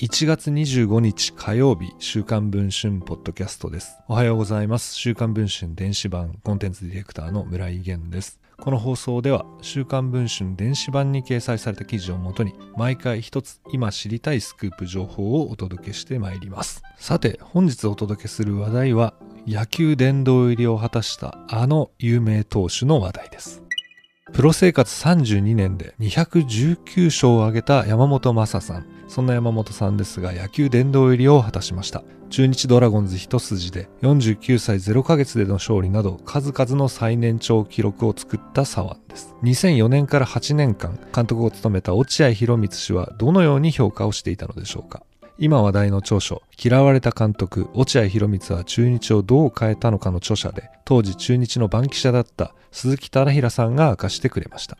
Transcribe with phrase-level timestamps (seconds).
[0.00, 3.98] 1月25日火曜日、週刊文春ポッドキャストです。
[4.08, 4.94] おはようございます。
[4.94, 8.40] 週刊文春電子版コンテンツディレクターの村井源です。
[8.56, 16.82] この放送では、週刊文春電子版に掲載された記事をもとに、毎回一つ今知りたいスクープ情報をお届けしてまいります。
[16.96, 19.12] さて、本日お届けする話題は、
[19.46, 23.62] 野球殿堂入りを果たしたあの有名投手の話題です。
[24.32, 28.99] プロ生活32年で219勝を挙げた山本昌さん。
[29.10, 32.04] そんな山本さんですが野球殿堂入りを果たしました。
[32.30, 39.34] 中日ドラゴンズ一筋で49歳0ヶ月での勝利など数々の最年長記録を作った左腕です。
[39.42, 45.02] 2004年から8年間監督を務めた落合博満氏はどのように評価をしていたのでしょうか。
[45.38, 54.78] 今話題の著書、嫌われた監督、落合博満は中日をどう変えたのかの著者で、当時中日の番記者だった鈴木忠平さんが明かしてくれました。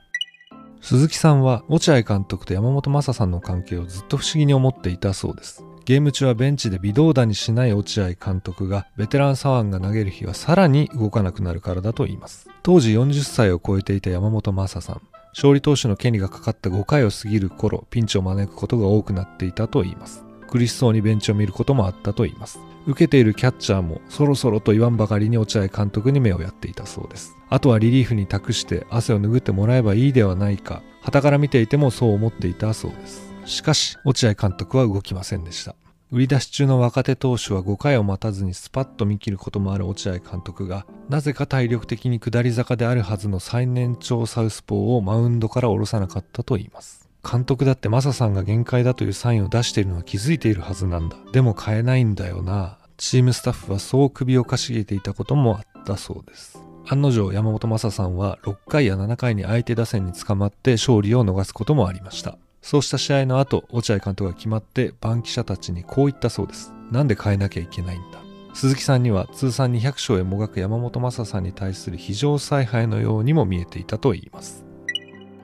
[0.80, 5.64] 鈴木さんは落合監督と山本昌さんの関係をずっと不思議に思っていたそうです。
[5.84, 12.48] ゲーム中はベンチで微動だにしない落合監督がベテラン左腕が投げる日はさらに動かなくなるからだと言います。
[12.62, 15.02] 当時40歳を超えていた山本昌さん。
[15.34, 20.24] 勝利投手の権利がかかった5回を過ぎる頃、ピンチを招くことが多くなっていたと言います。
[20.48, 22.58] 苦しそうにベンチを見ることもあったと言います。
[22.86, 27.36] 受けているキャッチャーもそろそろと言わんばかりに落合監督に目をやっていたそうです。
[27.48, 33.32] あとはリリーフに託して汗を拭ってもらえばいいではないか、旗から見ていてもそう思っていたそうです。
[33.44, 35.74] しかし、落合監督は動きませんでした。
[36.12, 47.09] 売り出し中の若手投手は5回を待たずにスパッと見切ることもある落合監督が、なぜか体力的に下り坂であるはずの最年長サウスポーをマウンドから下ろさなかったと言います。
[47.28, 51.16] 監督だってマサさんが限界だというサインを出しているのは気づいているはずなんだ。
[51.32, 52.78] でも変えないんだよな。
[52.96, 56.58] チームスタッフはそう首をかしげていたこともあったそうです。
[56.88, 62.36] 案の定山本昌さんは6回や7回に相手打線に捕まって勝利を逃すこともありました。
[62.62, 66.72] そうした試合の後、落合監督が決まって番記者たちにこう言ったそうです。
[66.90, 68.20] なんで変えなきゃいけないんだ。
[68.52, 74.64] 鈴木さんには通算200勝へもがく山本昌さんに対する非常采配のようにも見えていたと言います。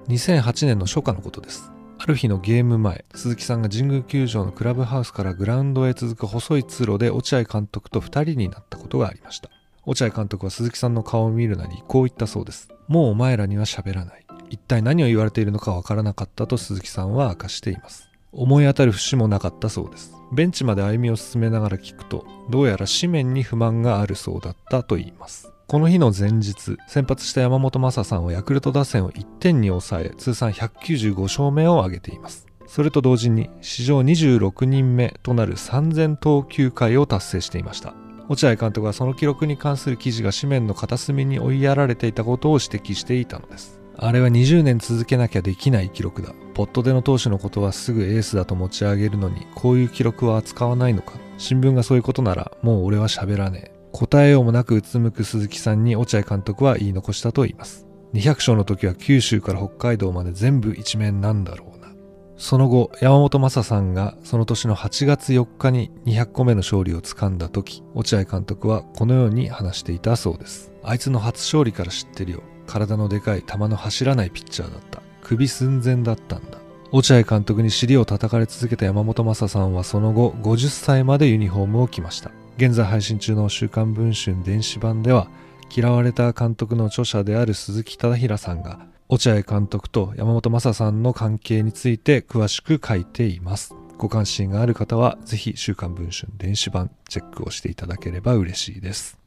[0.09, 1.73] 2008年の初夏のことです。
[1.99, 9.51] ある日のゲーム前、鈴木さんが神宮球場のクラブハウスからグラウンドへ続く細い通路で落合監督と2人になったことがありました。
[9.85, 12.69] 落合監督は鈴木さんの顔を見るなりこう言ったそうです。
[12.87, 14.27] もうお前らには喋らない。
[14.51, 18.09] 一体何を言われているのかわからなかったと鈴木さんは明かしています。
[18.33, 20.13] 思い当たる節もなかったそうです。
[20.33, 25.53] ベンチまで歩みを進めながら聞くと、どうやら紙面に不満があるそうだったと言います。
[25.69, 32.47] この日の前日、先発した山本昌さんはヤクルト打線を1点に抑え、通算195勝目を挙げています。
[32.69, 37.95] それと同時に、史上26人目となる3000投球回を達成していました。
[38.29, 43.81] 落合監督はその記録に関する記事が紙面の片隅に追いやられていたことを指摘していたのです。
[43.97, 46.33] あれは20年続けなきゃできない記録だ。
[46.55, 51.15] ポットでの投手のことはすぐエースだと持ち上げるのに、こういう記録は扱わないのか。
[51.39, 53.76] 新聞がそういうことなら、もう俺は喋らねえ。
[53.97, 57.87] 答えようもなくうつむく鈴木さんに落合監督は言い残したと言います。
[58.13, 61.95] 200勝の時は九州から北海道まで全部一面なんだろうな。
[62.37, 70.73] その後、山本昌さんがその年の8月4日に200個目の勝利をつかんだ時、落合監督はこのように話していたそうです。
[70.83, 72.43] あいつの初勝利から知ってるよ。
[72.67, 75.01] 体のでかい球の走らないピッチャーだった。
[75.23, 76.59] 首寸前だったんだ。
[76.93, 82.31] 落合監督に尻を叩かれ続けた山本昌さんはその後50歳までユニフォームを着ました。
[82.57, 85.29] 現在配信中の週刊文春電子版では、
[85.75, 93.75] 嫌われた監督の著者である鈴木忠平さんが、落合監督と山本昌さんの関係について詳しく書いています。
[93.99, 99.19] ご関心がある方は、ぜひ週刊文春電子版チェックをしていただければ嬉しいです。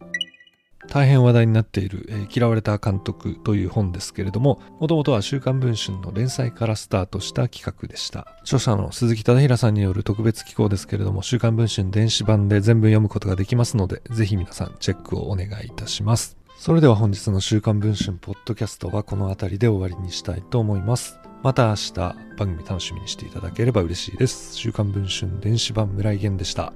[0.90, 8.28] 大変話題になっている、えー、嫌われた監督という本ですけれども、もともとは週刊文春の連載からスタートした企画でした。
[8.42, 16.38] 著者の鈴木忠平さんによる特別機構ですけれども、週刊文春電子版で全文読むことができますので、ぜひ皆さんチェックをお願いいたします。
[16.58, 21.20] それでは本日の週刊文春ポッドキャストはこの辺りで終わりにしたいと思います。
[21.42, 24.56] また明日番組楽しみにしていただければ嬉しいです。
[24.56, 26.74] 週刊文春電子版村井源でした。